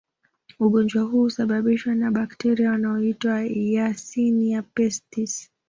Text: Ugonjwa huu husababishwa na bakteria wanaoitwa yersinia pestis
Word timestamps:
Ugonjwa 0.59 1.03
huu 1.03 1.21
husababishwa 1.21 1.95
na 1.95 2.11
bakteria 2.11 2.71
wanaoitwa 2.71 3.41
yersinia 3.41 4.61
pestis 4.61 5.51